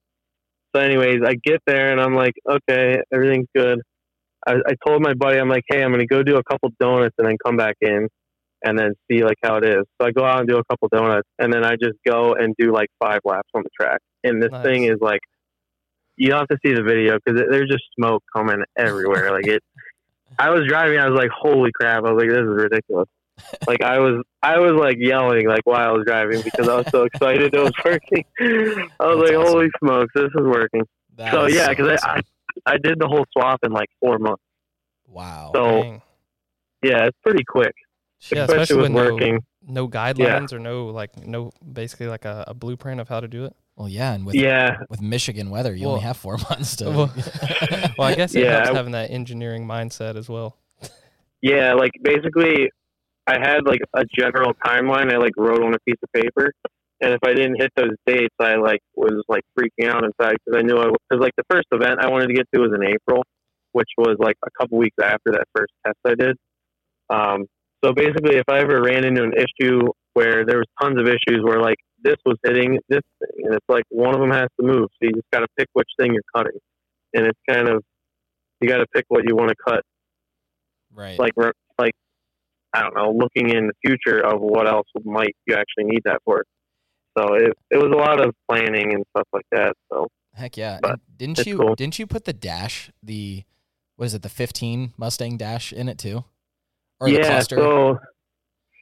[0.75, 3.81] so, anyways, I get there and I'm like, okay, everything's good.
[4.47, 7.15] I, I told my buddy, I'm like, hey, I'm gonna go do a couple donuts
[7.19, 8.09] and then come back in
[8.65, 9.85] and then see like how it is.
[10.01, 12.55] So I go out and do a couple donuts and then I just go and
[12.59, 14.01] do like five laps on the track.
[14.25, 14.65] And this Nice.
[14.65, 15.21] thing is like,
[16.17, 19.31] you have to see the video because there's just smoke coming everywhere.
[19.33, 19.63] like it,
[20.39, 22.05] I was driving, I was like, holy crap!
[22.05, 23.09] I was like, this is ridiculous.
[23.67, 26.87] Like I was, I was like yelling like while I was driving because I was
[26.91, 28.25] so excited it was working.
[28.41, 29.53] I was That's like, awesome.
[29.53, 30.83] holy smokes, this is working.
[31.17, 32.11] That so is yeah, because awesome.
[32.11, 34.43] I, I I did the whole swap in like four months.
[35.07, 35.51] wow.
[35.55, 36.03] So Dang.
[36.83, 37.75] yeah, it's pretty quick,
[38.31, 39.45] Yeah, especially, especially with with no- working.
[39.69, 43.45] no guidelines or no like no basically like a, a blueprint of how to do
[43.45, 43.55] it.
[43.77, 46.85] well, yeah, and with Yeah, with Michigan weather, you Well- only have four months to.
[46.91, 47.13] Well,
[47.99, 50.57] well, I guess it Yeah, helps having that engineering mindset as well.
[51.43, 51.75] yeah.
[51.75, 52.71] Like basically,
[53.27, 55.13] I had like a general timeline.
[55.13, 56.53] I like wrote on a piece of paper,
[57.01, 60.59] and if I didn't hit those dates, I like was like freaking out inside because
[60.59, 62.83] I knew I because like the first event I wanted to get to was in
[62.85, 63.25] April,
[63.73, 66.37] which was like a couple weeks after that first test I did.
[67.11, 67.47] Um,
[67.85, 69.81] so basically, if I ever ran into an issue
[70.15, 73.67] where there was tons of issues where like this was hitting this thing, and it's
[73.69, 76.15] like one of them has to move, so you just got to pick which thing
[76.15, 76.59] you're cutting,
[77.13, 77.83] and it's kind of
[78.61, 79.83] you got to pick what you want to cut
[80.95, 81.19] right.
[81.19, 81.33] like
[81.79, 81.93] like
[82.77, 86.21] I don't know, looking in the future of what else might you actually need that
[86.25, 86.45] for.
[87.19, 89.75] So it it was a lot of planning and stuff like that.
[89.93, 90.81] So Heck yeah!
[90.83, 91.75] but And didn't you cool.
[91.75, 93.45] didn't you put the dash the
[93.97, 96.25] what is it the 15 Mustang dash in it too,
[97.01, 97.57] or the yeah, cluster?
[97.57, 97.99] so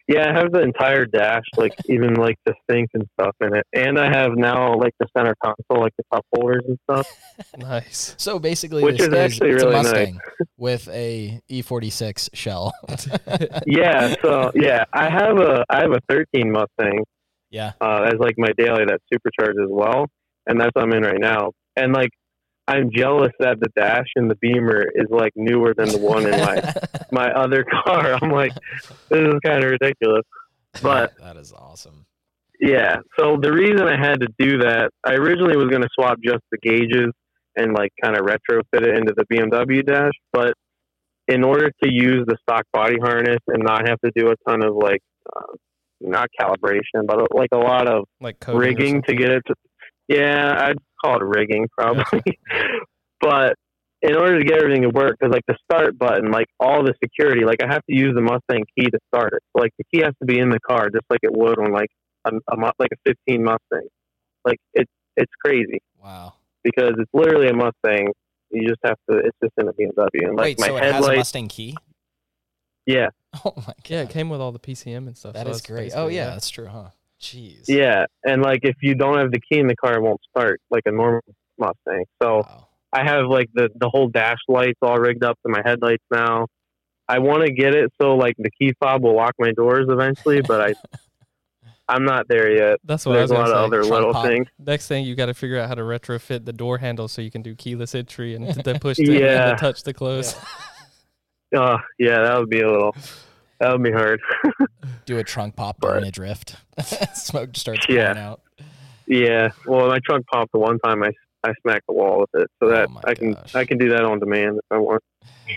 [0.07, 3.67] yeah, I have the entire dash, like even like the sink and stuff in it,
[3.73, 7.09] and I have now like the center console, like the cup holders and stuff.
[7.59, 8.15] Nice.
[8.17, 9.93] So basically, Which this is actually it's really a nice.
[9.93, 10.21] Mustang
[10.57, 12.73] with a E46 shell.
[13.67, 17.03] yeah, so yeah, I have a I have a 13 Mustang
[17.55, 20.07] yeah, uh, as like my daily that supercharged as well,
[20.47, 21.53] and that's what I'm in right now.
[21.77, 22.11] And like,
[22.67, 26.31] I'm jealous that the dash in the Beamer is like newer than the one in
[26.31, 26.75] my
[27.13, 28.19] my other car.
[28.21, 28.53] I'm like,
[29.11, 30.25] this is kind of ridiculous.
[30.83, 32.07] But that is awesome.
[32.61, 36.19] yeah, so the reason I had to do that, I originally was going to swap
[36.25, 37.13] just the gauges
[37.57, 40.55] and like kind of retrofit it into the BMW dash, but
[41.29, 44.65] in order to use the stock body harness and not have to do a ton
[44.65, 45.01] of like
[45.35, 45.53] uh,
[46.01, 49.55] not calibration, but like a lot of Like rigging to get it to
[50.09, 52.23] yeah i'd call it rigging probably
[53.21, 53.55] but
[54.03, 56.95] in order to get everything to work because like the start button like all the
[57.03, 59.85] security like i have to use the mustang key to start it so, like the
[59.93, 61.91] key has to be in the car just like it would on like
[62.27, 62.97] a, a Mu- like a
[63.29, 63.89] 15 mustang
[64.45, 66.35] like it's it's crazy Wow.
[66.63, 68.09] because it's literally a mustang
[68.51, 70.83] you just have to it's just in a bmw and like Wait, my so it
[70.93, 71.75] has a Mustang key?
[72.87, 73.09] yeah
[73.45, 73.75] Oh my god.
[73.89, 75.33] Yeah, it came with all the PCM and stuff.
[75.35, 75.91] That so is that's great.
[75.93, 76.91] Oh basically- yeah, that's true, huh?
[77.25, 77.65] Jeez.
[77.69, 80.61] yeah and like if you don't have the key in the car it won't start
[80.71, 81.23] like a normal
[81.59, 82.69] mustang so Wow.
[82.93, 86.47] I have like the the whole dash lights all rigged up to my headlights now.
[87.09, 90.43] I want to get it so like the key fob will lock my doors eventually,
[90.43, 90.75] but I
[91.89, 92.79] I'm not there yet.
[92.85, 94.27] That's what I was a lot gonna of other Trunk little pop.
[94.27, 94.47] things.
[94.61, 97.33] Next thing you got to figure out how to retrofit the door handle so you
[97.33, 99.49] can do keyless entry and then push the, and Yeah.
[99.51, 100.37] the touch to close.
[101.57, 102.97] Oh yeah, that would be a little
[103.61, 104.21] that would be hard.
[105.07, 106.57] Do a trunk pop But- during a drift.
[107.15, 108.13] Smoke just starts Yeah.
[108.13, 108.41] pouring out.
[109.07, 109.49] yeah.
[109.67, 111.11] Well, my trunk popped the one time I
[111.47, 113.55] I smacked the wall with it, so that Oh I can gosh.
[113.55, 115.03] I can do that on demand if I want.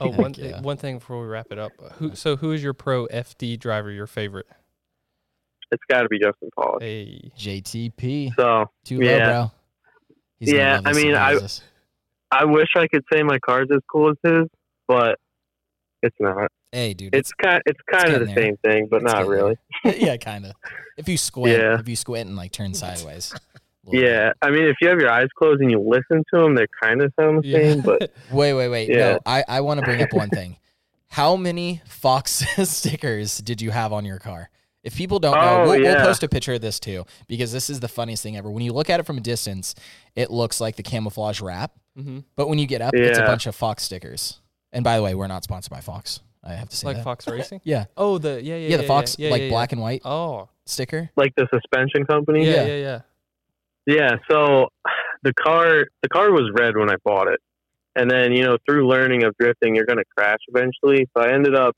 [0.01, 0.61] Oh, one, Heck yeah.
[0.61, 1.71] one thing before we wrap it up.
[1.93, 3.89] Who so who is your pro FD driver?
[3.89, 4.47] Your favorite?
[5.71, 6.81] It's got to be Justin Pawlak.
[6.81, 8.33] Hey, JTP.
[8.37, 9.25] So Too low, Yeah.
[9.29, 9.51] bro.
[10.39, 11.39] He's Yeah, I mean, I-
[12.31, 14.47] I wish I could say my car's as cool as his,
[14.87, 15.17] but
[16.03, 16.51] it's not.
[16.71, 17.15] Hey, dude.
[17.15, 18.35] It's kind it's kind of the there.
[18.35, 19.55] same thing, but It's not really.
[19.83, 20.53] yeah, kind of.
[20.97, 21.79] If you squint, Yeah.
[21.79, 23.33] if you squint and like turn sideways.
[23.89, 26.67] Yeah, I mean, if you have your eyes closed and you listen to them, they're
[26.81, 27.81] kind of sound the same.
[27.81, 28.11] But.
[28.31, 28.89] Wait, wait, wait.
[28.89, 29.13] Yeah.
[29.13, 30.57] No, I, I want to bring up one thing.
[31.09, 34.49] How many Fox stickers did you have on your car?
[34.83, 37.69] If people don't know, Oh, we'll, we'll post a picture of this too, because this
[37.69, 38.51] is the funniest thing ever.
[38.51, 39.73] When you look at it from a distance,
[40.15, 43.47] it looks like the camouflage wrap, hmm but when you get up, it's a bunch
[43.47, 44.39] of Fox stickers.
[44.73, 46.19] And by the way, we're not sponsored by Fox.
[46.47, 47.03] I have to say like that.
[47.03, 47.61] Fox Racing.
[47.65, 50.49] Yeah, Oh, the yeah yeah yeah, the Fox yeah, like yeah, black and white Oh,
[50.65, 51.09] sticker.
[51.15, 52.65] like the suspension company, yeah, Yeah.
[52.65, 53.01] yeah, yeah.
[53.89, 54.67] Yeah, so
[55.23, 57.39] the car the car was red when I bought it.
[57.95, 61.07] And then, you know, through learning of drifting, you're going to crash eventually.
[61.17, 61.73] So I ended up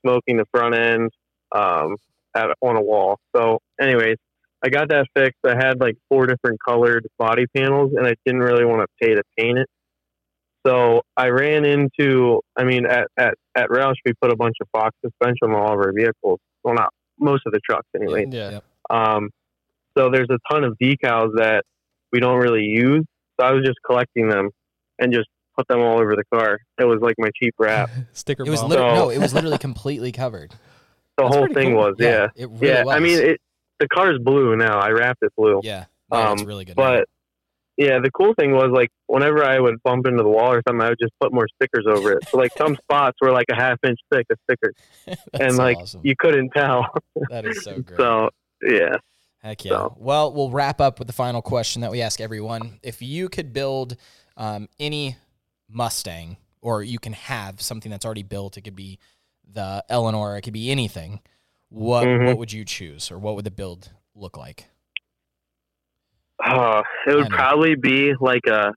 [0.00, 1.10] smoking the front end
[1.52, 1.96] um,
[2.36, 3.18] at, on a wall.
[3.34, 4.16] So, anyways,
[4.64, 5.40] I got that fixed.
[5.44, 9.14] I had like four different colored body panels, and I didn't really want to pay
[9.14, 9.68] to paint it.
[10.66, 14.68] So I ran into, I mean, at, at, at Roush, we put a bunch of
[14.72, 16.38] Fox suspension on all of our vehicles.
[16.62, 18.26] Well, not most of the trucks, anyway.
[18.30, 18.60] Yeah.
[18.90, 19.30] Um,
[19.96, 21.64] so there's a ton of decals that
[22.12, 23.04] we don't really use.
[23.40, 24.50] So I was just collecting them
[24.98, 26.58] and just put them all over the car.
[26.78, 27.88] It was like my cheap wrap.
[28.12, 28.70] Sticker It was bomb.
[28.70, 30.54] lit- So- no, it was literally completely covered.
[31.18, 31.76] The That's whole thing cool.
[31.82, 32.28] was, yeah.
[32.34, 32.96] it really Yeah, was.
[32.96, 33.40] I mean, it,
[33.78, 34.78] the car's blue now.
[34.78, 35.60] I wrapped it blue.
[35.62, 36.78] yeah, no, it's um, really good.
[36.78, 36.82] now.
[37.00, 37.08] But
[37.80, 40.82] yeah, the cool thing was like whenever I would bump into the wall or something,
[40.84, 42.18] I would just put more stickers over it.
[42.28, 44.74] So like some spots were like a half inch thick of stickers,
[45.40, 46.02] and like awesome.
[46.04, 46.86] you couldn't tell.
[47.30, 47.96] that is so great.
[47.98, 48.28] so
[48.62, 48.96] yeah,
[49.42, 49.70] Heck yeah.
[49.72, 52.78] So- Well, we'll wrap up with the final question that we ask everyone.
[52.82, 53.96] If you could build
[54.36, 55.16] um, any
[55.68, 58.98] Mustang, or you can have something that's already built, it could be
[59.50, 61.20] the Eleanor, it could be anything.
[61.70, 62.26] What Mhm.
[62.26, 64.66] what would you choose, or what would the build look like?
[66.50, 68.72] Uh, it would probably be like a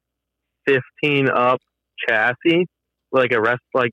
[0.65, 1.59] 15 up
[2.07, 2.65] chassis,
[3.11, 3.91] like a rest like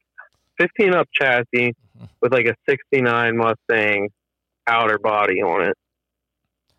[0.58, 2.08] 15 up chassis Mhm.
[2.20, 4.08] with like a 69 Mustang
[4.66, 5.76] outer body on it,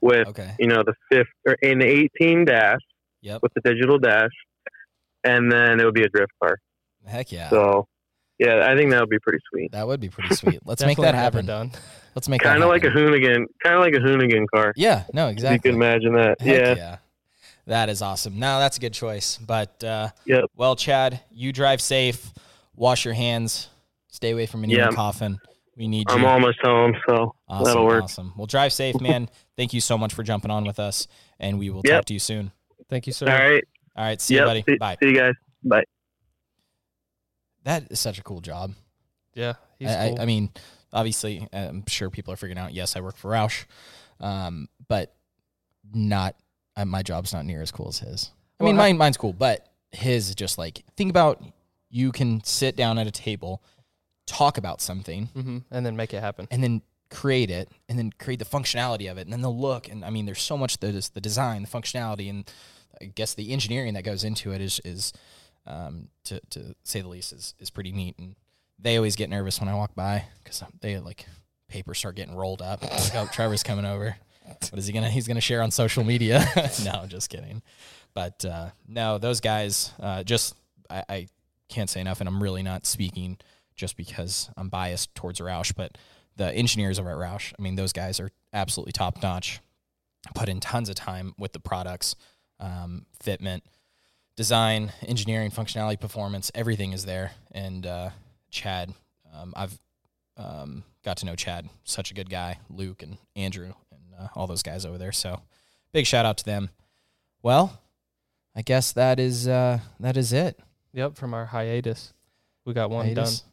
[0.02, 0.56] with Okay.
[0.60, 2.80] you know the fifth or an 18 dash
[3.22, 3.42] Yep.
[3.44, 4.32] with the digital dash,
[5.24, 6.58] and then it would be a drift car.
[7.06, 7.50] Heck yeah.
[7.50, 7.88] So,
[8.42, 9.72] yeah, I think that would be pretty sweet.
[9.72, 10.60] that would be pretty sweet.
[10.66, 11.46] Let's make that happen.
[11.46, 11.72] Done.
[12.16, 12.88] Let's make Kind of like a.
[12.90, 14.74] Hoonigan, kind of like a Hoonigan car.
[14.76, 15.70] Yeah, no, If exactly.
[15.72, 16.42] you can imagine that.
[16.42, 16.98] Heck yeah.
[17.68, 18.40] That is awesome.
[18.40, 19.38] Now that's a good choice.
[19.38, 20.46] But uh, Yep.
[20.58, 22.34] well, Chad, you drive safe,
[22.76, 23.70] wash your hands,
[24.10, 24.96] stay away from anyone Yeah.
[24.96, 25.40] coughing.
[25.78, 26.18] We need you.
[26.18, 28.04] I'm almost home, so awesome, that'll work.
[28.04, 28.34] awesome.
[28.36, 29.30] Well, drive safe, man.
[29.56, 31.08] Thank you so much for jumping on with us,
[31.40, 31.94] and we will Yep.
[31.94, 32.52] talk to you soon.
[32.90, 33.28] Thank you, sir.
[33.32, 33.64] All right.
[33.96, 34.42] All right, see yep.
[34.42, 34.64] you, buddy.
[34.68, 34.98] See, Bye.
[35.02, 35.34] see you guys.
[35.64, 35.84] Bye.
[37.64, 38.74] That is such a cool job.
[39.34, 40.20] Yeah, he's I, cool.
[40.20, 40.50] I, I mean,
[40.92, 42.74] obviously, I'm sure people are figuring out.
[42.74, 43.66] Yes, I work for Roush,
[44.20, 45.14] um, but
[45.94, 46.36] not
[46.76, 48.32] uh, my job's not near as cool as his.
[48.60, 51.44] I mean, Well, I- mine mine's cool, but his is just like think about
[51.90, 53.62] you can sit down at a table,
[54.26, 56.48] talk about something, hmm and then make it happen.
[56.52, 59.90] and then create it, and then create the functionality of it, and then the look.
[59.90, 62.50] And I mean, there's so much that is the design, the functionality, and
[63.02, 65.12] I guess the engineering that goes into it is is
[65.66, 68.18] um, to to say the least is is pretty neat.
[68.18, 68.36] And
[68.80, 71.26] they always get nervous when I walk by because they like
[71.68, 72.82] papers start getting rolled up.
[72.82, 74.18] Like, oh, Trevor's coming over.
[74.44, 75.10] What is he gonna?
[75.10, 76.46] He's gonna share on social media.
[76.84, 77.62] no, just kidding.
[78.14, 80.56] But uh, no, those guys uh, just
[80.90, 81.28] I, I
[81.70, 83.38] can't say enough, and I'm really not speaking
[83.76, 85.98] just because I'm biased towards Roush, but
[86.36, 89.60] the engineers over at Roush, I mean, those guys are absolutely top notch.
[90.36, 92.16] Put in tons of time with the products,
[92.60, 93.62] um, fitment,
[94.42, 97.32] design, engineering, functionality, performance, everything is there.
[97.52, 98.10] And uh,
[98.50, 98.92] Chad,
[99.32, 99.78] um, I've
[100.36, 104.48] um, got to know Chad, such a good guy, Luke and Andrew and uh, all
[104.48, 105.12] those guys over there.
[105.12, 105.42] So
[105.94, 106.72] big shout out to them.
[107.44, 107.80] Well,
[108.56, 110.60] I guess that is uh, that is it.
[110.94, 112.12] Yep, from our hiatus,
[112.66, 113.42] we got one Hiatus.
[113.42, 113.50] done.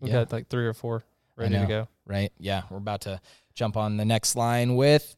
[0.00, 0.14] We Yeah.
[0.20, 1.02] got like three or four
[1.36, 1.66] ready to know.
[1.66, 1.88] go.
[2.06, 2.32] right?
[2.38, 3.20] Yeah, we're about to
[3.54, 5.16] jump on the next line with.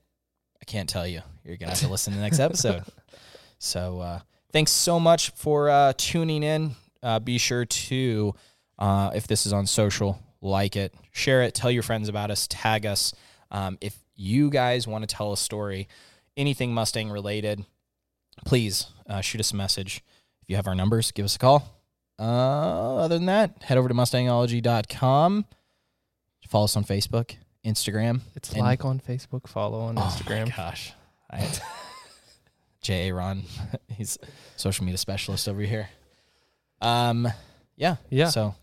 [0.60, 1.20] I can't tell you.
[1.44, 2.84] You're gonna have to listen to the next episode.
[3.58, 4.20] So uh,
[4.52, 6.72] thanks so much for uh, tuning in.
[7.02, 8.34] Uh, be sure to,
[8.78, 12.46] uh, if this is on social, like it, share it, tell your friends about us,
[12.48, 13.12] tag us.
[13.50, 15.88] Um, if you guys want to tell a story,
[16.36, 17.64] anything Mustang related,
[18.44, 20.02] please uh, shoot us a message.
[20.42, 21.78] If you have our numbers, give us a call.
[22.18, 25.44] Uh, other than that, head over to mustangology.com.
[26.48, 27.34] Follow us on Facebook,
[27.64, 28.20] Instagram.
[28.36, 30.54] It's And- like on Facebook, follow on Oh Instagram.
[30.54, 30.92] gosh.
[31.30, 31.38] I,
[32.82, 33.08] J.
[33.08, 33.14] A.
[33.14, 33.44] Ron,
[33.88, 34.18] he's
[34.56, 35.88] social media specialist over here.
[36.80, 37.28] Um,
[37.76, 37.96] yeah.
[38.10, 38.28] Yeah.
[38.28, 38.54] So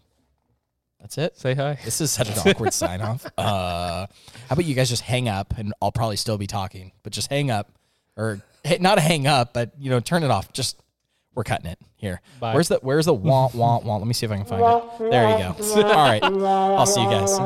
[0.99, 1.37] that's it.
[1.37, 1.79] Say hi.
[1.83, 3.25] This is such an awkward sign off.
[3.37, 4.07] Uh, how
[4.51, 7.49] about you guys just hang up and I'll probably still be talking, but just hang
[7.49, 7.71] up
[8.17, 10.51] or hey, not hang up, but you know, turn it off.
[10.51, 10.81] Just
[11.33, 12.19] we're cutting it here.
[12.41, 12.53] Bye.
[12.53, 14.01] Where's the where's the want want want?
[14.01, 15.11] Let me see if I can find it.
[15.11, 15.83] There you go.
[15.87, 16.21] All right.
[16.23, 17.39] I'll see you guys.